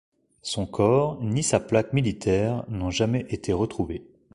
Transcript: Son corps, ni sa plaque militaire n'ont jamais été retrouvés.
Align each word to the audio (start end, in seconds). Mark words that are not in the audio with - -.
Son 0.41 0.65
corps, 0.65 1.21
ni 1.23 1.43
sa 1.43 1.59
plaque 1.59 1.93
militaire 1.93 2.63
n'ont 2.69 2.89
jamais 2.89 3.27
été 3.29 3.53
retrouvés. 3.53 4.03